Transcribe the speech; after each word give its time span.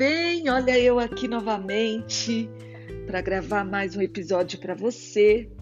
bem? 0.00 0.48
Olha 0.48 0.78
eu 0.78 0.98
aqui 0.98 1.28
novamente 1.28 2.48
para 3.06 3.20
gravar 3.20 3.66
mais 3.66 3.94
um 3.94 4.00
episódio 4.00 4.58
para 4.58 4.74
você. 4.74 5.52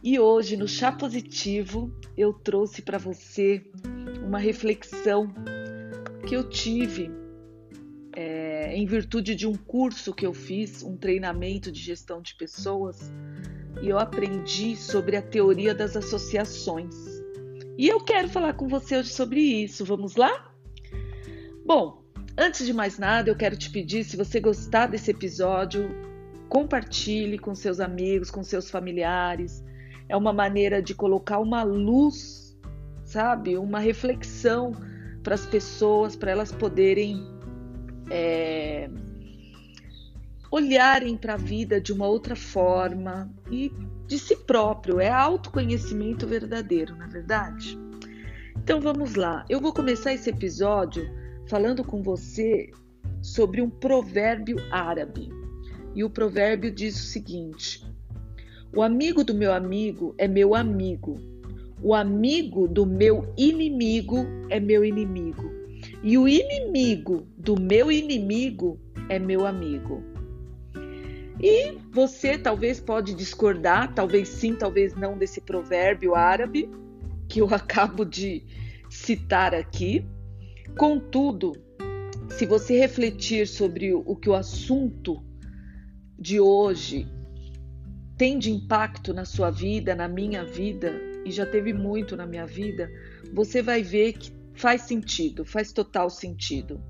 E 0.00 0.16
hoje 0.16 0.56
no 0.56 0.68
Chá 0.68 0.92
Positivo 0.92 1.92
eu 2.16 2.32
trouxe 2.32 2.82
para 2.82 2.98
você 2.98 3.68
uma 4.24 4.38
reflexão 4.38 5.26
que 6.24 6.36
eu 6.36 6.48
tive 6.48 7.10
é, 8.14 8.76
em 8.76 8.86
virtude 8.86 9.34
de 9.34 9.44
um 9.44 9.56
curso 9.56 10.14
que 10.14 10.24
eu 10.24 10.32
fiz, 10.32 10.84
um 10.84 10.96
treinamento 10.96 11.72
de 11.72 11.80
gestão 11.80 12.22
de 12.22 12.36
pessoas, 12.36 13.12
e 13.82 13.88
eu 13.88 13.98
aprendi 13.98 14.76
sobre 14.76 15.16
a 15.16 15.22
teoria 15.22 15.74
das 15.74 15.96
associações. 15.96 16.94
E 17.76 17.88
eu 17.88 17.98
quero 17.98 18.28
falar 18.28 18.52
com 18.52 18.68
você 18.68 18.98
hoje 18.98 19.12
sobre 19.12 19.40
isso. 19.40 19.84
Vamos 19.84 20.14
lá? 20.14 20.54
Bom, 21.66 22.03
Antes 22.36 22.66
de 22.66 22.72
mais 22.72 22.98
nada, 22.98 23.30
eu 23.30 23.36
quero 23.36 23.56
te 23.56 23.70
pedir, 23.70 24.02
se 24.02 24.16
você 24.16 24.40
gostar 24.40 24.86
desse 24.86 25.10
episódio, 25.10 25.88
compartilhe 26.48 27.38
com 27.38 27.54
seus 27.54 27.78
amigos, 27.78 28.28
com 28.28 28.42
seus 28.42 28.68
familiares. 28.68 29.62
É 30.08 30.16
uma 30.16 30.32
maneira 30.32 30.82
de 30.82 30.94
colocar 30.94 31.38
uma 31.38 31.62
luz, 31.62 32.56
sabe? 33.04 33.56
Uma 33.56 33.78
reflexão 33.78 34.72
para 35.22 35.36
as 35.36 35.46
pessoas, 35.46 36.16
para 36.16 36.32
elas 36.32 36.50
poderem 36.50 37.24
é, 38.10 38.90
olharem 40.50 41.16
para 41.16 41.34
a 41.34 41.38
vida 41.38 41.80
de 41.80 41.92
uma 41.92 42.06
outra 42.06 42.34
forma 42.34 43.32
e 43.48 43.72
de 44.08 44.18
si 44.18 44.34
próprio. 44.34 44.98
É 44.98 45.08
autoconhecimento 45.08 46.26
verdadeiro, 46.26 46.96
na 46.96 47.06
é 47.06 47.08
verdade? 47.08 47.78
Então 48.56 48.80
vamos 48.80 49.14
lá. 49.14 49.44
Eu 49.48 49.60
vou 49.60 49.72
começar 49.72 50.12
esse 50.12 50.30
episódio 50.30 51.08
falando 51.46 51.84
com 51.84 52.02
você 52.02 52.70
sobre 53.22 53.60
um 53.60 53.70
provérbio 53.70 54.56
árabe. 54.70 55.28
E 55.94 56.02
o 56.04 56.10
provérbio 56.10 56.70
diz 56.70 56.96
o 56.96 57.06
seguinte: 57.06 57.84
O 58.74 58.82
amigo 58.82 59.24
do 59.24 59.34
meu 59.34 59.52
amigo 59.52 60.14
é 60.18 60.26
meu 60.26 60.54
amigo. 60.54 61.20
O 61.82 61.94
amigo 61.94 62.66
do 62.66 62.86
meu 62.86 63.32
inimigo 63.36 64.26
é 64.48 64.58
meu 64.58 64.84
inimigo. 64.84 65.52
E 66.02 66.16
o 66.16 66.26
inimigo 66.26 67.26
do 67.36 67.60
meu 67.60 67.90
inimigo 67.90 68.78
é 69.08 69.18
meu 69.18 69.46
amigo. 69.46 70.02
E 71.40 71.78
você 71.90 72.38
talvez 72.38 72.80
pode 72.80 73.14
discordar, 73.14 73.92
talvez 73.92 74.28
sim, 74.28 74.54
talvez 74.54 74.94
não 74.94 75.18
desse 75.18 75.40
provérbio 75.40 76.14
árabe 76.14 76.70
que 77.28 77.40
eu 77.40 77.48
acabo 77.54 78.04
de 78.04 78.44
citar 78.88 79.54
aqui, 79.54 80.06
Contudo, 80.76 81.52
se 82.30 82.46
você 82.46 82.78
refletir 82.78 83.46
sobre 83.46 83.94
o 83.94 84.16
que 84.16 84.28
o 84.28 84.34
assunto 84.34 85.24
de 86.18 86.40
hoje 86.40 87.06
tem 88.16 88.38
de 88.38 88.50
impacto 88.50 89.12
na 89.12 89.24
sua 89.24 89.50
vida, 89.50 89.94
na 89.94 90.08
minha 90.08 90.44
vida, 90.44 90.92
e 91.24 91.30
já 91.30 91.46
teve 91.46 91.72
muito 91.72 92.16
na 92.16 92.26
minha 92.26 92.46
vida, 92.46 92.90
você 93.32 93.62
vai 93.62 93.82
ver 93.82 94.14
que 94.14 94.32
faz 94.54 94.82
sentido, 94.82 95.44
faz 95.44 95.72
total 95.72 96.10
sentido. 96.10 96.80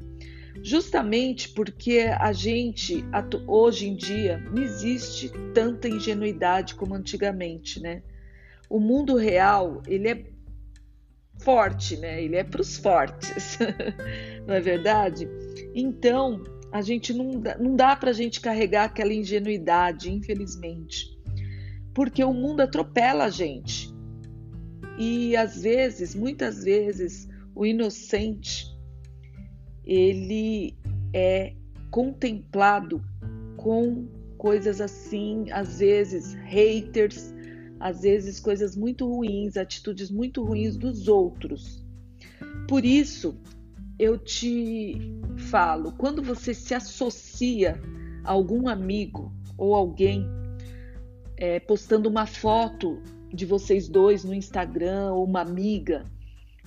Justamente 0.63 1.49
porque 1.49 2.07
a 2.19 2.33
gente, 2.33 3.05
hoje 3.47 3.89
em 3.89 3.97
dia, 3.97 4.39
não 4.39 4.63
existe 4.63 5.31
tanta 5.53 5.89
ingenuidade 5.89 6.75
como 6.75 6.95
antigamente, 6.95 7.81
né? 7.81 8.03
O 8.71 8.79
mundo 8.79 9.17
real, 9.17 9.83
ele 9.87 10.09
é 10.09 10.25
forte, 11.39 11.97
né? 11.97 12.23
Ele 12.23 12.37
é 12.37 12.45
para 12.45 12.61
os 12.61 12.77
fortes, 12.77 13.59
não 14.47 14.55
é 14.55 14.61
verdade? 14.61 15.29
Então, 15.75 16.43
a 16.73 16.81
gente 16.83 17.13
não 17.13 17.41
dá, 17.41 17.57
não 17.59 17.77
dá 17.77 17.95
para 17.95 18.11
a 18.11 18.15
gente 18.15 18.41
carregar 18.41 18.85
aquela 18.85 19.13
ingenuidade, 19.13 20.13
infelizmente, 20.13 21.19
porque 21.93 22.23
o 22.25 22.33
mundo 22.33 22.61
atropela 22.61 23.25
a 23.25 23.31
gente. 23.31 23.93
E 24.99 25.37
às 25.37 25.63
vezes, 25.63 26.15
muitas 26.15 26.63
vezes, 26.63 27.29
o 27.55 27.67
inocente 27.67 28.67
ele 29.85 30.77
é 31.13 31.53
contemplado 31.91 33.05
com 33.57 34.07
coisas 34.39 34.81
assim, 34.81 35.51
às 35.51 35.79
vezes 35.79 36.35
haters, 36.45 37.34
às 37.79 38.03
vezes 38.03 38.41
coisas 38.41 38.77
muito 38.77 39.09
ruins, 39.09 39.57
atitudes 39.57 40.11
muito 40.11 40.43
ruins 40.43 40.77
dos 40.77 41.09
outros. 41.09 41.85
Por 42.69 42.85
isso, 42.85 43.39
eu 43.99 44.19
te 44.19 44.99
falo, 45.51 45.93
quando 45.93 46.23
você 46.23 46.55
se 46.55 46.75
associa 46.75 47.81
a 48.25 48.33
algum 48.33 48.69
amigo 48.69 49.33
ou 49.57 49.75
alguém 49.75 50.27
é, 51.37 51.61
postando 51.61 52.09
uma 52.09 52.27
foto 52.27 53.01
de 53.33 53.45
vocês 53.45 53.89
dois 53.89 54.25
no 54.25 54.35
Instagram 54.35 55.13
ou 55.13 55.25
uma 55.25 55.41
amiga, 55.41 56.07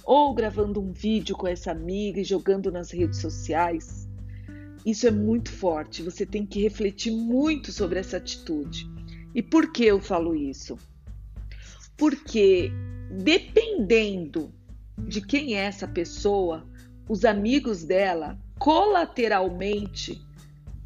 ou 0.03 0.33
gravando 0.33 0.81
um 0.81 0.91
vídeo 0.91 1.35
com 1.35 1.47
essa 1.47 1.71
amiga 1.71 2.19
e 2.19 2.23
jogando 2.23 2.71
nas 2.71 2.91
redes 2.91 3.19
sociais, 3.19 4.07
isso 4.85 5.07
é 5.07 5.11
muito 5.11 5.51
forte. 5.51 6.01
Você 6.01 6.25
tem 6.25 6.45
que 6.45 6.61
refletir 6.61 7.11
muito 7.11 7.71
sobre 7.71 7.99
essa 7.99 8.17
atitude. 8.17 8.89
E 9.35 9.43
por 9.43 9.71
que 9.71 9.83
eu 9.83 9.99
falo 9.99 10.33
isso? 10.33 10.77
Porque 11.97 12.71
dependendo 13.09 14.53
de 14.97 15.21
quem 15.21 15.55
é 15.55 15.65
essa 15.65 15.87
pessoa, 15.87 16.65
os 17.09 17.25
amigos 17.25 17.83
dela 17.83 18.37
colateralmente 18.59 20.21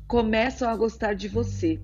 começam 0.08 0.70
a 0.70 0.76
gostar 0.76 1.14
de 1.14 1.28
você. 1.28 1.80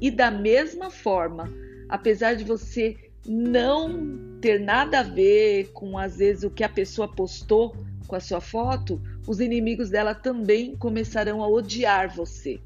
E 0.00 0.10
da 0.10 0.30
mesma 0.30 0.90
forma, 0.90 1.52
apesar 1.88 2.34
de 2.34 2.44
você 2.44 2.96
não 3.26 4.38
ter 4.40 4.58
nada 4.58 5.00
a 5.00 5.02
ver 5.02 5.70
com 5.72 5.96
às 5.96 6.16
vezes 6.16 6.42
o 6.42 6.50
que 6.50 6.64
a 6.64 6.68
pessoa 6.68 7.06
postou 7.08 7.76
com 8.06 8.16
a 8.16 8.20
sua 8.20 8.40
foto, 8.40 9.00
os 9.26 9.40
inimigos 9.40 9.90
dela 9.90 10.14
também 10.14 10.76
começarão 10.76 11.42
a 11.42 11.48
odiar 11.48 12.14
você. 12.14 12.60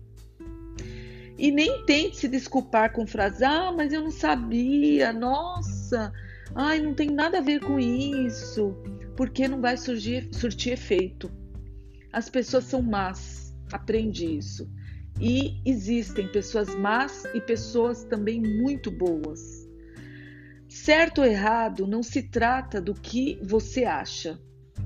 E 1.38 1.50
nem 1.50 1.84
tente 1.84 2.16
se 2.16 2.28
desculpar 2.28 2.92
com 2.92 3.06
frases: 3.06 3.42
"Ah, 3.42 3.70
mas 3.70 3.92
eu 3.92 4.00
não 4.00 4.10
sabia. 4.10 5.12
Nossa, 5.12 5.75
nossa, 5.86 6.12
ai, 6.54 6.80
não 6.80 6.94
tem 6.94 7.10
nada 7.10 7.38
a 7.38 7.42
ver 7.42 7.60
com 7.60 7.78
isso, 7.78 8.76
porque 9.16 9.46
não 9.46 9.60
vai 9.60 9.76
surgir, 9.76 10.28
surtir 10.32 10.72
efeito. 10.72 11.30
As 12.12 12.28
pessoas 12.28 12.64
são 12.64 12.82
más, 12.82 13.54
aprende 13.72 14.26
isso. 14.26 14.68
E 15.20 15.60
existem 15.64 16.28
pessoas 16.28 16.74
más 16.74 17.24
e 17.34 17.40
pessoas 17.40 18.04
também 18.04 18.40
muito 18.40 18.90
boas. 18.90 19.66
Certo 20.68 21.20
ou 21.20 21.26
errado 21.26 21.86
não 21.86 22.02
se 22.02 22.22
trata 22.22 22.80
do 22.80 22.92
que 22.92 23.38
você 23.42 23.84
acha. 23.84 24.38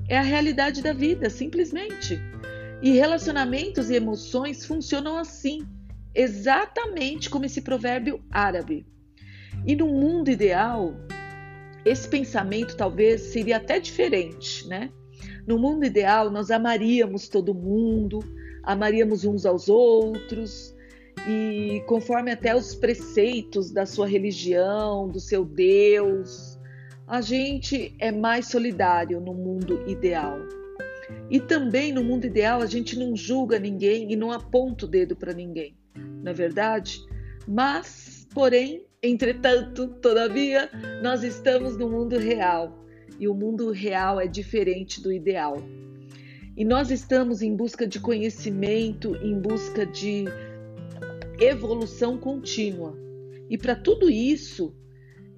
É 0.07 0.17
a 0.17 0.21
realidade 0.21 0.81
da 0.83 0.93
vida, 0.93 1.29
simplesmente. 1.29 2.19
E 2.81 2.91
relacionamentos 2.91 3.89
e 3.89 3.95
emoções 3.95 4.65
funcionam 4.65 5.17
assim, 5.17 5.67
exatamente 6.13 7.29
como 7.29 7.45
esse 7.45 7.61
provérbio 7.61 8.23
árabe. 8.31 8.85
E 9.65 9.75
no 9.75 9.87
mundo 9.87 10.29
ideal, 10.29 10.95
esse 11.85 12.07
pensamento 12.07 12.75
talvez 12.75 13.21
seria 13.21 13.57
até 13.57 13.79
diferente, 13.79 14.67
né? 14.67 14.91
No 15.45 15.59
mundo 15.59 15.85
ideal, 15.85 16.29
nós 16.29 16.51
amaríamos 16.51 17.27
todo 17.27 17.53
mundo, 17.53 18.19
amaríamos 18.63 19.25
uns 19.25 19.45
aos 19.45 19.69
outros, 19.69 20.75
e 21.27 21.83
conforme 21.87 22.31
até 22.31 22.55
os 22.55 22.73
preceitos 22.73 23.71
da 23.71 23.85
sua 23.85 24.07
religião, 24.07 25.07
do 25.09 25.19
seu 25.19 25.45
Deus, 25.45 26.59
a 27.07 27.21
gente 27.21 27.95
é 27.99 28.11
mais 28.11 28.47
solidário 28.47 29.19
no 29.19 29.33
mundo 29.33 29.83
ideal. 29.87 30.39
E 31.29 31.39
também 31.39 31.91
no 31.91 32.03
mundo 32.03 32.25
ideal, 32.25 32.61
a 32.61 32.65
gente 32.65 32.97
não 32.97 33.15
julga 33.15 33.59
ninguém 33.59 34.11
e 34.11 34.15
não 34.15 34.31
aponta 34.31 34.85
o 34.85 34.87
dedo 34.87 35.15
para 35.15 35.33
ninguém, 35.33 35.75
não 35.95 36.31
é 36.31 36.33
verdade? 36.33 36.99
Mas, 37.47 38.27
porém, 38.33 38.85
Entretanto, 39.03 39.87
todavia, 39.99 40.69
nós 41.01 41.23
estamos 41.23 41.75
no 41.75 41.89
mundo 41.89 42.19
real 42.19 42.85
e 43.19 43.27
o 43.27 43.33
mundo 43.33 43.71
real 43.71 44.21
é 44.21 44.27
diferente 44.27 45.01
do 45.01 45.11
ideal. 45.11 45.57
E 46.55 46.63
nós 46.63 46.91
estamos 46.91 47.41
em 47.41 47.55
busca 47.55 47.87
de 47.87 47.99
conhecimento, 47.99 49.15
em 49.15 49.41
busca 49.41 49.87
de 49.87 50.25
evolução 51.39 52.15
contínua. 52.15 52.95
E 53.49 53.57
para 53.57 53.75
tudo 53.75 54.07
isso, 54.07 54.71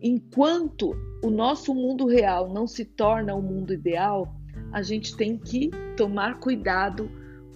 enquanto 0.02 0.94
o 1.24 1.30
nosso 1.30 1.74
mundo 1.74 2.06
real 2.06 2.54
não 2.54 2.68
se 2.68 2.84
torna 2.84 3.34
o 3.34 3.40
um 3.40 3.44
mundo 3.44 3.74
ideal, 3.74 4.36
a 4.74 4.82
gente 4.82 5.16
tem 5.16 5.38
que 5.38 5.72
tomar 5.96 6.42
cuidado 6.42 7.10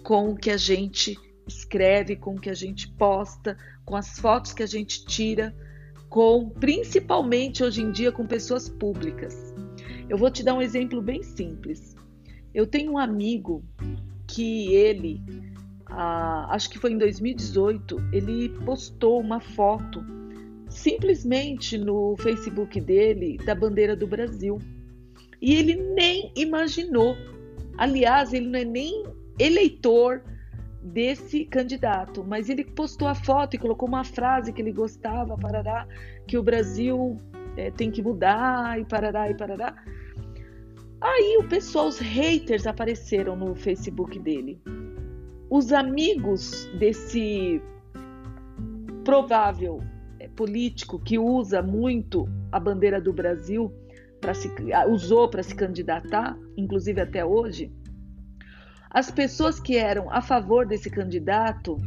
com 0.03 0.29
o 0.29 0.37
que 0.37 0.51
a 0.51 0.57
gente 0.57 1.17
escreve, 1.45 2.15
com 2.15 2.35
o 2.35 2.39
que 2.39 2.49
a 2.49 2.55
gente 2.55 2.89
posta, 2.93 3.57
com 3.83 3.97
as 3.97 4.17
fotos 4.17 4.53
que 4.53 4.63
a 4.63 4.67
gente 4.67 5.05
tira 5.05 5.53
com, 6.09 6.49
principalmente 6.49 7.63
hoje 7.63 7.81
em 7.81 7.91
dia, 7.91 8.11
com 8.11 8.25
pessoas 8.25 8.69
públicas. 8.69 9.53
Eu 10.09 10.17
vou 10.17 10.31
te 10.31 10.43
dar 10.43 10.53
um 10.53 10.61
exemplo 10.61 11.01
bem 11.01 11.21
simples. 11.21 11.95
Eu 12.53 12.65
tenho 12.65 12.93
um 12.93 12.97
amigo 12.97 13.63
que 14.25 14.73
ele 14.73 15.21
a, 15.89 16.53
acho 16.53 16.69
que 16.69 16.77
foi 16.77 16.91
em 16.91 16.97
2018, 16.97 18.09
ele 18.11 18.49
postou 18.65 19.19
uma 19.19 19.39
foto 19.39 20.03
simplesmente 20.69 21.77
no 21.77 22.15
Facebook 22.17 22.79
dele 22.81 23.37
da 23.45 23.55
bandeira 23.55 23.95
do 23.95 24.05
Brasil. 24.05 24.59
E 25.41 25.55
ele 25.55 25.75
nem 25.75 26.31
imaginou. 26.35 27.15
Aliás, 27.77 28.33
ele 28.33 28.47
não 28.47 28.59
é 28.59 28.65
nem 28.65 29.03
eleitor 29.39 30.23
desse 30.87 31.45
candidato, 31.45 32.23
mas 32.23 32.49
ele 32.49 32.63
postou 32.63 33.07
a 33.07 33.15
foto 33.15 33.55
e 33.55 33.59
colocou 33.59 33.87
uma 33.87 34.03
frase 34.03 34.53
que 34.53 34.61
ele 34.61 34.71
gostava, 34.71 35.37
parará, 35.37 35.87
que 36.25 36.37
o 36.37 36.43
Brasil 36.43 37.17
é, 37.55 37.69
tem 37.71 37.91
que 37.91 38.01
mudar 38.01 38.79
e 38.79 38.85
parará 38.85 39.29
e 39.29 39.35
parará. 39.35 39.75
Aí 40.99 41.37
o 41.39 41.47
pessoal, 41.47 41.87
os 41.87 41.99
haters 41.99 42.65
apareceram 42.65 43.35
no 43.35 43.55
Facebook 43.55 44.17
dele. 44.19 44.59
Os 45.49 45.71
amigos 45.71 46.65
desse 46.79 47.61
provável 49.03 49.81
é, 50.19 50.27
político 50.27 50.99
que 50.99 51.19
usa 51.19 51.61
muito 51.61 52.27
a 52.51 52.59
bandeira 52.59 52.99
do 52.99 53.13
Brasil, 53.13 53.71
para 54.19 54.33
se, 54.33 54.51
usou 54.89 55.29
para 55.29 55.43
se 55.43 55.55
candidatar, 55.55 56.37
inclusive 56.57 56.99
até 56.99 57.23
hoje, 57.23 57.71
as 58.97 59.11
pessoas 59.11 59.59
que 59.59 59.77
eram 59.77 60.11
a 60.11 60.23
favor 60.23 60.65
desse 60.65 60.89
candidato 60.89 61.77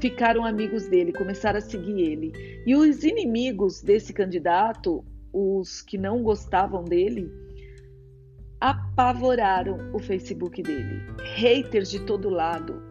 ficaram 0.00 0.44
amigos 0.44 0.88
dele, 0.88 1.12
começaram 1.12 1.58
a 1.58 1.62
seguir 1.62 2.00
ele. 2.00 2.32
E 2.66 2.74
os 2.74 3.04
inimigos 3.04 3.80
desse 3.80 4.12
candidato, 4.12 5.04
os 5.32 5.82
que 5.82 5.96
não 5.96 6.24
gostavam 6.24 6.82
dele, 6.82 7.30
apavoraram 8.60 9.78
o 9.94 10.00
Facebook 10.00 10.64
dele. 10.64 11.00
Haters 11.36 11.92
de 11.92 12.00
todo 12.00 12.28
lado. 12.28 12.82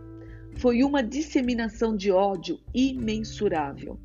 Foi 0.55 0.81
uma 0.81 1.03
disseminação 1.03 1.93
de 1.93 2.13
ódio 2.13 2.57
imensurável. 2.73 3.99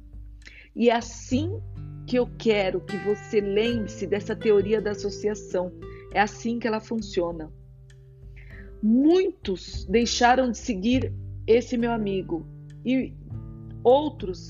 E 0.74 0.90
é 0.90 0.96
assim 0.96 1.62
que 2.04 2.16
eu 2.16 2.28
quero 2.36 2.80
que 2.80 2.96
você 2.96 3.40
lembre-se 3.40 4.08
dessa 4.08 4.34
teoria 4.34 4.80
da 4.80 4.90
associação. 4.90 5.70
É 6.12 6.20
assim 6.20 6.58
que 6.58 6.66
ela 6.66 6.80
funciona. 6.80 7.48
Muitos 8.82 9.84
deixaram 9.86 10.50
de 10.50 10.58
seguir 10.58 11.12
esse 11.46 11.76
meu 11.76 11.92
amigo 11.92 12.46
e 12.84 13.12
outros 13.84 14.48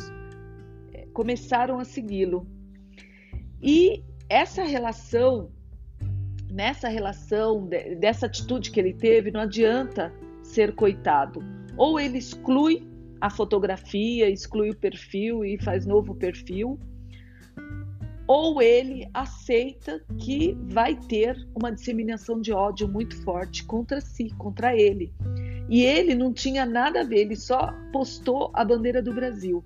eh, 0.93 1.07
começaram 1.13 1.79
a 1.79 1.85
segui-lo. 1.85 2.47
E 3.63 4.03
essa 4.29 4.63
relação, 4.63 5.51
nessa 6.51 6.89
relação, 6.89 7.69
dessa 7.99 8.27
atitude 8.27 8.71
que 8.71 8.79
ele 8.79 8.95
teve, 8.95 9.31
não 9.31 9.41
adianta 9.41 10.13
ser 10.43 10.75
coitado. 10.75 11.43
Ou 11.77 11.99
ele 11.99 12.19
exclui 12.19 12.87
a 13.21 13.29
fotografia, 13.29 14.29
exclui 14.29 14.71
o 14.71 14.77
perfil 14.77 15.45
e 15.45 15.59
faz 15.63 15.85
novo 15.85 16.15
perfil, 16.15 16.79
ou 18.33 18.63
ele 18.63 19.11
aceita 19.13 20.01
que 20.17 20.57
vai 20.69 20.95
ter 20.95 21.37
uma 21.53 21.73
disseminação 21.73 22.41
de 22.41 22.53
ódio 22.53 22.87
muito 22.87 23.21
forte 23.25 23.65
contra 23.65 24.01
si, 24.01 24.31
contra 24.39 24.73
ele. 24.73 25.13
E 25.69 25.83
ele 25.83 26.15
não 26.15 26.33
tinha 26.33 26.65
nada 26.65 27.01
a 27.01 27.05
ver, 27.05 27.23
ele 27.23 27.35
só 27.35 27.75
postou 27.93 28.53
a 28.55 28.65
bandeira 28.65 29.03
do 29.03 29.13
Brasil. 29.13 29.65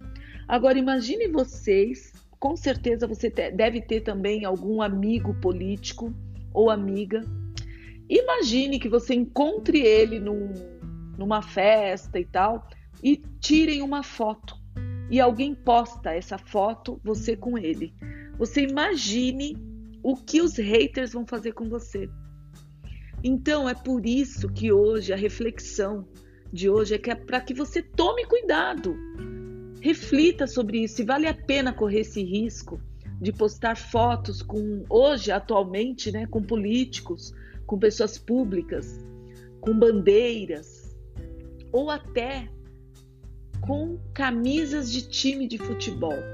Agora 0.49 0.79
imagine 0.79 1.29
vocês, 1.29 2.15
com 2.41 2.57
certeza 2.57 3.07
você 3.07 3.29
deve 3.29 3.83
ter 3.83 4.01
também 4.01 4.47
algum 4.47 4.81
amigo 4.81 5.35
político 5.43 6.15
ou 6.55 6.71
amiga. 6.71 7.21
Imagine 8.09 8.79
que 8.79 8.89
você 8.89 9.13
encontre 9.13 9.83
ele 9.83 10.19
num, 10.19 10.55
numa 11.19 11.43
festa 11.43 12.19
e 12.19 12.25
tal 12.25 12.67
e 13.03 13.19
tirem 13.41 13.83
uma 13.83 14.03
foto 14.03 14.57
e 15.11 15.21
alguém 15.21 15.55
posta 15.55 16.15
essa 16.15 16.39
foto, 16.39 16.99
você 17.05 17.37
com 17.37 17.59
ele. 17.59 17.93
Você 18.39 18.63
imagine 18.63 19.57
o 20.03 20.17
que 20.17 20.41
os 20.41 20.57
haters 20.57 21.13
vão 21.13 21.27
fazer 21.27 21.53
com 21.53 21.69
você. 21.69 22.09
Então 23.23 23.69
é 23.69 23.75
por 23.75 24.05
isso 24.05 24.49
que 24.51 24.71
hoje 24.71 25.13
a 25.13 25.17
reflexão 25.17 26.07
de 26.53 26.69
hoje 26.69 26.95
é 26.95 26.99
que 26.99 27.11
é 27.11 27.15
para 27.15 27.41
que 27.41 27.55
você 27.55 27.83
tome 27.83 28.25
cuidado. 28.27 28.95
Reflita 29.81 30.47
sobre 30.47 30.85
isso, 30.85 30.97
se 30.97 31.05
vale 31.05 31.27
a 31.27 31.35
pena 31.35 31.73
correr 31.73 32.01
esse 32.01 32.23
risco 32.23 32.81
de 33.21 33.33
postar 33.33 33.77
fotos 33.77 34.43
com 34.43 34.85
hoje 34.89 35.31
atualmente, 35.31 36.13
né, 36.13 36.27
com 36.27 36.43
políticos, 36.43 37.33
com 37.67 37.79
pessoas 37.79 38.19
públicas, 38.19 38.99
com 39.61 39.79
bandeiras 39.79 40.95
ou 41.73 41.91
até 41.91 42.49
com 43.61 43.99
camisas 44.13 44.93
de 44.93 45.09
time 45.09 45.49
de 45.49 45.57
futebol. 45.57 46.34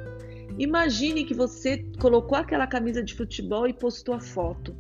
Imagine 0.60 1.24
que 1.24 1.32
você 1.32 1.78
colocou 1.98 2.36
aquela 2.36 2.66
camisa 2.66 3.02
de 3.02 3.14
futebol 3.14 3.66
e 3.66 3.72
postou 3.72 4.14
a 4.14 4.20
foto. 4.20 4.76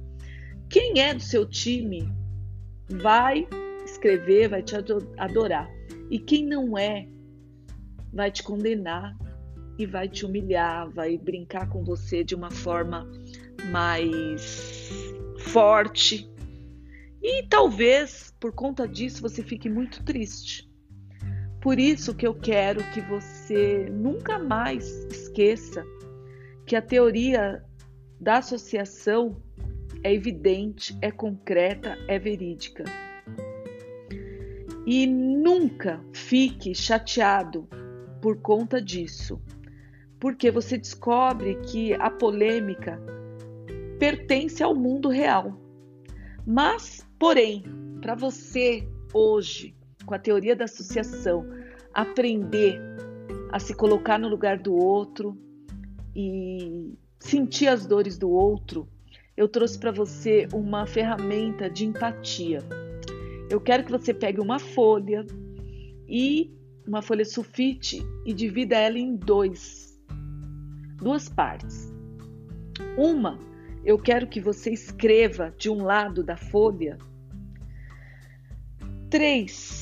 Quem 0.68 1.00
é 1.00 1.14
do 1.14 1.22
seu 1.22 1.48
time 1.48 2.06
vai 2.86 3.48
escrever, 3.82 4.50
vai 4.50 4.62
te 4.62 4.76
adorar. 5.16 5.70
E 6.10 6.18
quem 6.18 6.44
não 6.44 6.76
é, 6.76 7.08
vai 8.12 8.30
te 8.30 8.42
condenar 8.42 9.16
e 9.78 9.86
vai 9.86 10.06
te 10.06 10.26
humilhar, 10.26 10.90
vai 10.90 11.16
brincar 11.16 11.66
com 11.70 11.82
você 11.82 12.22
de 12.22 12.34
uma 12.34 12.50
forma 12.50 13.10
mais 13.70 14.92
forte. 15.38 16.30
E 17.22 17.46
talvez 17.48 18.34
por 18.38 18.52
conta 18.52 18.86
disso 18.86 19.22
você 19.22 19.42
fique 19.42 19.70
muito 19.70 20.04
triste. 20.04 20.69
Por 21.60 21.78
isso 21.78 22.14
que 22.14 22.26
eu 22.26 22.34
quero 22.34 22.82
que 22.90 23.02
você 23.02 23.86
nunca 23.90 24.38
mais 24.38 24.88
esqueça 25.10 25.84
que 26.64 26.74
a 26.74 26.80
teoria 26.80 27.62
da 28.18 28.38
associação 28.38 29.36
é 30.02 30.14
evidente, 30.14 30.96
é 31.02 31.10
concreta, 31.10 31.98
é 32.08 32.18
verídica. 32.18 32.84
E 34.86 35.06
nunca 35.06 36.02
fique 36.14 36.74
chateado 36.74 37.68
por 38.22 38.40
conta 38.40 38.80
disso, 38.80 39.38
porque 40.18 40.50
você 40.50 40.78
descobre 40.78 41.56
que 41.56 41.92
a 41.92 42.08
polêmica 42.08 42.98
pertence 43.98 44.62
ao 44.62 44.74
mundo 44.74 45.10
real. 45.10 45.60
Mas, 46.46 47.06
porém, 47.18 47.62
para 48.00 48.14
você 48.14 48.88
hoje 49.12 49.74
com 50.10 50.14
a 50.16 50.18
teoria 50.18 50.56
da 50.56 50.64
associação, 50.64 51.46
aprender 51.94 52.80
a 53.52 53.60
se 53.60 53.72
colocar 53.72 54.18
no 54.18 54.26
lugar 54.26 54.58
do 54.58 54.74
outro 54.74 55.38
e 56.16 56.98
sentir 57.20 57.68
as 57.68 57.86
dores 57.86 58.18
do 58.18 58.28
outro, 58.28 58.88
eu 59.36 59.48
trouxe 59.48 59.78
para 59.78 59.92
você 59.92 60.48
uma 60.52 60.84
ferramenta 60.84 61.70
de 61.70 61.86
empatia. 61.86 62.58
Eu 63.48 63.60
quero 63.60 63.84
que 63.84 63.92
você 63.92 64.12
pegue 64.12 64.40
uma 64.40 64.58
folha 64.58 65.24
e 66.08 66.52
uma 66.84 67.02
folha 67.02 67.24
sulfite 67.24 68.04
e 68.26 68.32
divida 68.34 68.76
ela 68.76 68.98
em 68.98 69.14
dois, 69.14 69.96
duas 70.96 71.28
partes. 71.28 71.94
Uma, 72.98 73.38
eu 73.84 73.96
quero 73.96 74.26
que 74.26 74.40
você 74.40 74.72
escreva 74.72 75.54
de 75.56 75.70
um 75.70 75.84
lado 75.84 76.24
da 76.24 76.36
folha 76.36 76.98
três 79.08 79.79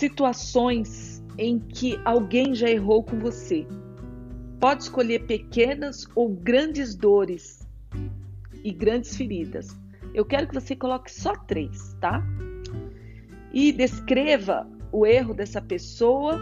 situações 0.00 1.22
em 1.36 1.58
que 1.58 2.00
alguém 2.06 2.54
já 2.54 2.70
errou 2.70 3.04
com 3.04 3.18
você. 3.18 3.66
Pode 4.58 4.84
escolher 4.84 5.26
pequenas 5.26 6.06
ou 6.14 6.30
grandes 6.30 6.94
dores 6.94 7.68
e 8.64 8.72
grandes 8.72 9.14
feridas. 9.14 9.78
Eu 10.14 10.24
quero 10.24 10.48
que 10.48 10.54
você 10.54 10.74
coloque 10.74 11.12
só 11.12 11.34
três, 11.34 11.94
tá? 12.00 12.22
E 13.52 13.72
descreva 13.72 14.66
o 14.90 15.04
erro 15.04 15.34
dessa 15.34 15.60
pessoa 15.60 16.40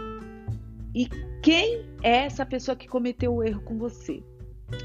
e 0.95 1.07
quem 1.43 1.85
é 2.01 2.25
essa 2.25 2.45
pessoa 2.45 2.77
que 2.77 2.87
cometeu 2.87 3.35
o 3.35 3.43
erro 3.43 3.61
com 3.61 3.77
você, 3.77 4.23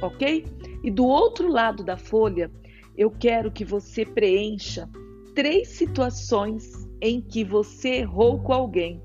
ok? 0.03 0.45
E 0.83 0.91
do 0.91 1.07
outro 1.07 1.49
lado 1.49 1.85
da 1.85 1.97
folha, 1.97 2.51
eu 2.97 3.09
quero 3.09 3.53
que 3.53 3.65
você 3.65 4.05
preencha 4.05 4.89
três 5.33 5.69
situações 5.69 6.85
em 7.05 7.21
que 7.21 7.45
você 7.45 7.97
errou 7.97 8.41
com 8.41 8.55
alguém. 8.55 8.99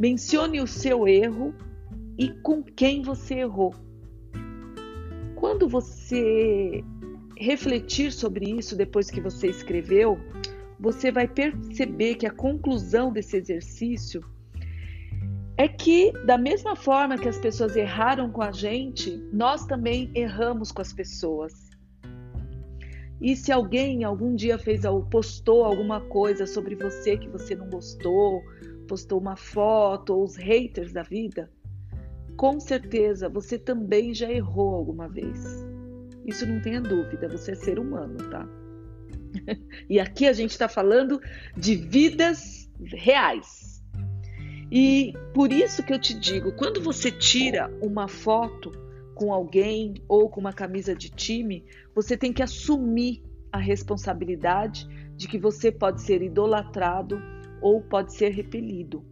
Mencione 0.00 0.62
o 0.62 0.66
seu 0.66 1.06
erro 1.06 1.54
e 2.16 2.30
com 2.40 2.62
quem 2.62 3.02
você 3.02 3.34
errou. 3.34 3.74
Quando 5.36 5.68
você 5.68 6.82
refletir 7.36 8.12
sobre 8.12 8.50
isso 8.50 8.74
depois 8.74 9.10
que 9.10 9.20
você 9.20 9.48
escreveu, 9.48 10.18
você 10.80 11.12
vai 11.12 11.28
perceber 11.28 12.14
que 12.14 12.26
a 12.26 12.30
conclusão 12.30 13.12
desse 13.12 13.36
exercício 13.36 14.24
é 15.58 15.68
que, 15.68 16.12
da 16.24 16.38
mesma 16.38 16.74
forma 16.74 17.18
que 17.18 17.28
as 17.28 17.38
pessoas 17.38 17.76
erraram 17.76 18.30
com 18.30 18.40
a 18.40 18.52
gente, 18.52 19.22
nós 19.30 19.66
também 19.66 20.10
erramos 20.14 20.72
com 20.72 20.80
as 20.80 20.94
pessoas. 20.94 21.71
E 23.22 23.36
se 23.36 23.52
alguém 23.52 24.02
algum 24.02 24.34
dia 24.34 24.58
fez 24.58 24.82
postou 25.08 25.64
alguma 25.64 26.00
coisa 26.00 26.44
sobre 26.44 26.74
você 26.74 27.16
que 27.16 27.28
você 27.28 27.54
não 27.54 27.70
gostou, 27.70 28.42
postou 28.88 29.20
uma 29.20 29.36
foto, 29.36 30.12
ou 30.12 30.24
os 30.24 30.34
haters 30.34 30.92
da 30.92 31.04
vida, 31.04 31.48
com 32.36 32.58
certeza 32.58 33.28
você 33.28 33.56
também 33.56 34.12
já 34.12 34.28
errou 34.28 34.74
alguma 34.74 35.08
vez. 35.08 35.64
Isso 36.26 36.44
não 36.44 36.60
tenha 36.60 36.80
dúvida, 36.80 37.28
você 37.28 37.52
é 37.52 37.54
ser 37.54 37.78
humano, 37.78 38.16
tá? 38.28 38.48
e 39.88 40.00
aqui 40.00 40.26
a 40.26 40.32
gente 40.32 40.50
está 40.50 40.68
falando 40.68 41.20
de 41.56 41.76
vidas 41.76 42.68
reais. 42.80 43.84
E 44.68 45.14
por 45.32 45.52
isso 45.52 45.84
que 45.84 45.92
eu 45.92 45.98
te 45.98 46.12
digo, 46.18 46.50
quando 46.52 46.82
você 46.82 47.10
tira 47.10 47.70
uma 47.80 48.08
foto 48.08 48.72
com 49.14 49.32
alguém 49.32 49.94
ou 50.08 50.28
com 50.28 50.40
uma 50.40 50.52
camisa 50.52 50.94
de 50.94 51.10
time, 51.10 51.64
você 51.94 52.16
tem 52.16 52.32
que 52.32 52.42
assumir 52.42 53.22
a 53.50 53.58
responsabilidade 53.58 54.86
de 55.16 55.28
que 55.28 55.38
você 55.38 55.70
pode 55.70 56.02
ser 56.02 56.22
idolatrado 56.22 57.20
ou 57.60 57.80
pode 57.80 58.14
ser 58.14 58.30
repelido. 58.30 59.04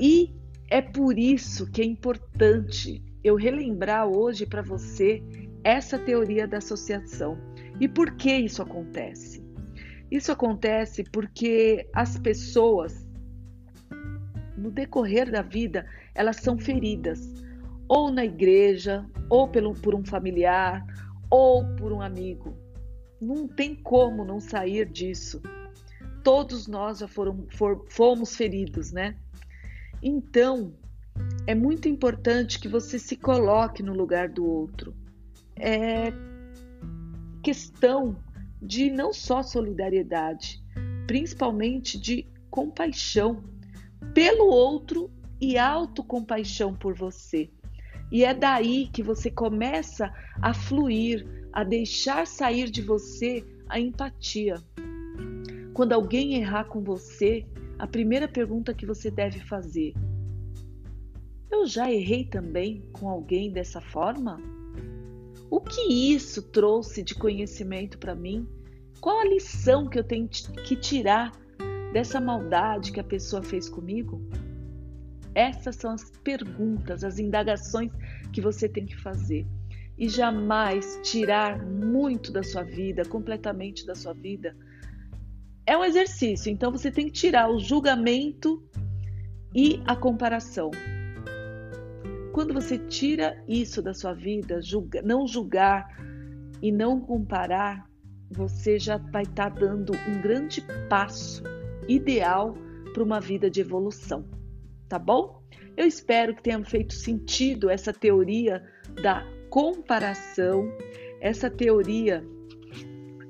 E 0.00 0.34
é 0.68 0.82
por 0.82 1.18
isso 1.18 1.70
que 1.70 1.80
é 1.80 1.84
importante 1.84 3.02
eu 3.22 3.36
relembrar 3.36 4.06
hoje 4.06 4.44
para 4.44 4.60
você 4.60 5.22
essa 5.62 5.98
teoria 5.98 6.46
da 6.46 6.58
associação. 6.58 7.38
E 7.80 7.88
por 7.88 8.16
que 8.16 8.34
isso 8.36 8.60
acontece? 8.60 9.42
Isso 10.10 10.30
acontece 10.30 11.04
porque 11.04 11.88
as 11.92 12.18
pessoas, 12.18 13.08
no 14.56 14.70
decorrer 14.70 15.30
da 15.30 15.42
vida, 15.42 15.86
elas 16.14 16.36
são 16.36 16.58
feridas, 16.58 17.43
ou 17.88 18.10
na 18.10 18.24
igreja, 18.24 19.04
ou 19.28 19.48
pelo, 19.48 19.74
por 19.74 19.94
um 19.94 20.04
familiar, 20.04 20.84
ou 21.30 21.64
por 21.76 21.92
um 21.92 22.00
amigo. 22.00 22.56
Não 23.20 23.46
tem 23.46 23.74
como 23.74 24.24
não 24.24 24.40
sair 24.40 24.88
disso. 24.88 25.42
Todos 26.22 26.66
nós 26.66 26.98
já 26.98 27.08
foram, 27.08 27.46
for, 27.50 27.84
fomos 27.88 28.36
feridos, 28.36 28.92
né? 28.92 29.16
Então, 30.02 30.74
é 31.46 31.54
muito 31.54 31.88
importante 31.88 32.58
que 32.58 32.68
você 32.68 32.98
se 32.98 33.16
coloque 33.16 33.82
no 33.82 33.92
lugar 33.92 34.28
do 34.28 34.44
outro. 34.44 34.94
É 35.56 36.12
questão 37.42 38.16
de 38.60 38.90
não 38.90 39.12
só 39.12 39.42
solidariedade, 39.42 40.62
principalmente 41.06 42.00
de 42.00 42.26
compaixão 42.50 43.44
pelo 44.14 44.46
outro 44.46 45.10
e 45.38 45.58
autocompaixão 45.58 46.74
por 46.74 46.94
você. 46.94 47.50
E 48.14 48.24
é 48.24 48.32
daí 48.32 48.86
que 48.92 49.02
você 49.02 49.28
começa 49.28 50.08
a 50.40 50.54
fluir, 50.54 51.26
a 51.52 51.64
deixar 51.64 52.28
sair 52.28 52.70
de 52.70 52.80
você 52.80 53.44
a 53.68 53.80
empatia. 53.80 54.54
Quando 55.74 55.94
alguém 55.94 56.36
errar 56.36 56.66
com 56.66 56.80
você, 56.80 57.44
a 57.76 57.88
primeira 57.88 58.28
pergunta 58.28 58.72
que 58.72 58.86
você 58.86 59.10
deve 59.10 59.40
fazer: 59.40 59.94
Eu 61.50 61.66
já 61.66 61.90
errei 61.90 62.24
também 62.24 62.88
com 62.92 63.08
alguém 63.08 63.50
dessa 63.50 63.80
forma? 63.80 64.40
O 65.50 65.60
que 65.60 66.14
isso 66.14 66.40
trouxe 66.40 67.02
de 67.02 67.16
conhecimento 67.16 67.98
para 67.98 68.14
mim? 68.14 68.46
Qual 69.00 69.18
a 69.18 69.24
lição 69.24 69.88
que 69.88 69.98
eu 69.98 70.04
tenho 70.04 70.28
que 70.28 70.76
tirar 70.76 71.32
dessa 71.92 72.20
maldade 72.20 72.92
que 72.92 73.00
a 73.00 73.04
pessoa 73.04 73.42
fez 73.42 73.68
comigo? 73.68 74.22
Essas 75.34 75.76
são 75.76 75.92
as 75.92 76.10
perguntas, 76.22 77.02
as 77.02 77.18
indagações 77.18 77.90
que 78.32 78.40
você 78.40 78.68
tem 78.68 78.86
que 78.86 78.96
fazer. 78.96 79.46
E 79.96 80.08
jamais 80.08 80.98
tirar 81.02 81.64
muito 81.64 82.32
da 82.32 82.42
sua 82.42 82.62
vida, 82.62 83.04
completamente 83.04 83.86
da 83.86 83.94
sua 83.94 84.12
vida. 84.12 84.56
É 85.66 85.76
um 85.76 85.84
exercício, 85.84 86.50
então 86.50 86.70
você 86.70 86.90
tem 86.90 87.06
que 87.06 87.12
tirar 87.12 87.48
o 87.50 87.58
julgamento 87.58 88.62
e 89.54 89.80
a 89.86 89.96
comparação. 89.96 90.70
Quando 92.32 92.52
você 92.52 92.76
tira 92.76 93.42
isso 93.46 93.80
da 93.80 93.94
sua 93.94 94.12
vida, 94.12 94.60
julga, 94.60 95.00
não 95.02 95.26
julgar 95.26 95.86
e 96.60 96.72
não 96.72 97.00
comparar, 97.00 97.88
você 98.30 98.78
já 98.78 98.96
vai 98.96 99.22
estar 99.22 99.50
tá 99.50 99.60
dando 99.60 99.92
um 100.08 100.20
grande 100.20 100.60
passo 100.88 101.42
ideal 101.88 102.54
para 102.92 103.02
uma 103.02 103.20
vida 103.20 103.48
de 103.48 103.60
evolução, 103.60 104.24
tá 104.94 104.98
bom? 105.00 105.42
Eu 105.76 105.88
espero 105.88 106.36
que 106.36 106.42
tenha 106.44 106.64
feito 106.64 106.94
sentido 106.94 107.68
essa 107.68 107.92
teoria 107.92 108.62
da 109.02 109.26
comparação, 109.50 110.68
essa 111.20 111.50
teoria 111.50 112.24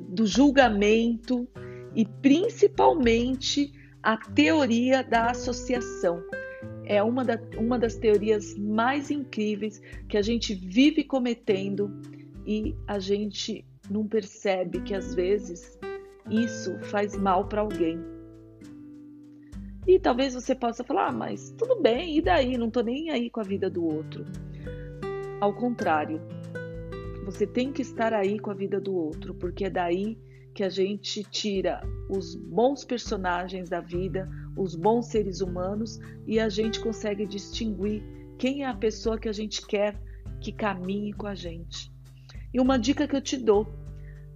do 0.00 0.26
julgamento 0.26 1.48
e 1.94 2.04
principalmente 2.04 3.72
a 4.02 4.18
teoria 4.18 5.02
da 5.02 5.30
associação 5.30 6.22
é 6.84 7.02
uma, 7.02 7.24
da, 7.24 7.40
uma 7.56 7.78
das 7.78 7.96
teorias 7.96 8.54
mais 8.58 9.10
incríveis 9.10 9.80
que 10.06 10.18
a 10.18 10.22
gente 10.22 10.54
vive 10.54 11.02
cometendo 11.02 11.90
e 12.46 12.76
a 12.86 12.98
gente 12.98 13.64
não 13.88 14.06
percebe 14.06 14.82
que 14.82 14.92
às 14.92 15.14
vezes 15.14 15.78
isso 16.30 16.78
faz 16.80 17.16
mal 17.16 17.48
para 17.48 17.62
alguém. 17.62 18.13
E 19.86 19.98
talvez 19.98 20.34
você 20.34 20.54
possa 20.54 20.82
falar, 20.82 21.08
ah, 21.08 21.12
mas 21.12 21.54
tudo 21.58 21.80
bem, 21.80 22.16
e 22.16 22.22
daí? 22.22 22.56
Não 22.56 22.70
tô 22.70 22.80
nem 22.80 23.10
aí 23.10 23.28
com 23.28 23.40
a 23.40 23.44
vida 23.44 23.68
do 23.68 23.84
outro. 23.84 24.24
Ao 25.40 25.52
contrário, 25.52 26.20
você 27.24 27.46
tem 27.46 27.72
que 27.72 27.82
estar 27.82 28.14
aí 28.14 28.38
com 28.38 28.50
a 28.50 28.54
vida 28.54 28.80
do 28.80 28.94
outro, 28.94 29.34
porque 29.34 29.66
é 29.66 29.70
daí 29.70 30.18
que 30.54 30.62
a 30.62 30.68
gente 30.68 31.24
tira 31.24 31.82
os 32.08 32.34
bons 32.34 32.84
personagens 32.84 33.68
da 33.68 33.80
vida, 33.80 34.30
os 34.56 34.74
bons 34.74 35.06
seres 35.06 35.40
humanos 35.40 35.98
e 36.26 36.38
a 36.38 36.48
gente 36.48 36.80
consegue 36.80 37.26
distinguir 37.26 38.02
quem 38.38 38.62
é 38.62 38.68
a 38.68 38.74
pessoa 38.74 39.18
que 39.18 39.28
a 39.28 39.32
gente 39.32 39.66
quer 39.66 40.00
que 40.40 40.52
caminhe 40.52 41.12
com 41.12 41.26
a 41.26 41.34
gente. 41.34 41.92
E 42.52 42.60
uma 42.60 42.78
dica 42.78 43.08
que 43.08 43.16
eu 43.16 43.20
te 43.20 43.36
dou: 43.36 43.66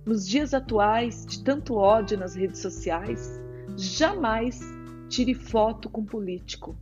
nos 0.05 0.26
dias 0.26 0.52
atuais 0.52 1.25
de 1.25 1.45
tanto 1.45 1.75
ódio 1.75 2.19
nas 2.19 2.35
redes 2.35 2.61
sociais, 2.61 3.40
jamais 3.76 4.61
tire 5.09 5.35
foto 5.35 5.88
com 5.88 6.05
político. 6.05 6.77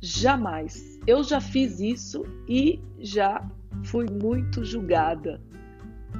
Jamais. 0.00 0.98
Eu 1.06 1.22
já 1.22 1.40
fiz 1.40 1.80
isso 1.80 2.24
e 2.48 2.80
já 2.98 3.48
fui 3.84 4.06
muito 4.10 4.64
julgada. 4.64 5.40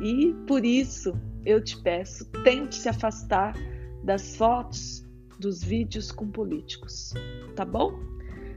E 0.00 0.32
por 0.46 0.64
isso 0.64 1.12
eu 1.44 1.62
te 1.62 1.80
peço, 1.82 2.24
tente 2.44 2.76
se 2.76 2.88
afastar 2.88 3.54
das 4.02 4.36
fotos, 4.36 5.04
dos 5.38 5.62
vídeos 5.62 6.12
com 6.12 6.28
políticos, 6.28 7.12
tá 7.56 7.64
bom? 7.64 7.98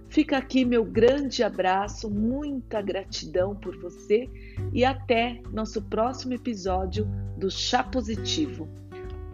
Fica 0.07 0.37
aqui 0.37 0.63
meu 0.63 0.85
grande 0.85 1.43
abraço, 1.43 2.09
muita 2.09 2.81
gratidão 2.81 3.55
por 3.55 3.75
você 3.77 4.29
e 4.71 4.85
até 4.85 5.41
nosso 5.51 5.81
próximo 5.81 6.33
episódio 6.33 7.07
do 7.37 7.49
Chá 7.49 7.83
Positivo. 7.83 8.69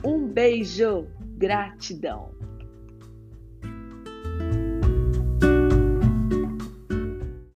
Um 0.03 0.27
beijo, 0.27 1.07
gratidão! 1.37 2.31